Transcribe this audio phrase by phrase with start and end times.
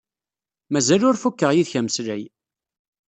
[0.71, 2.23] Mazal ur fukkeɣ yid-k ameslay.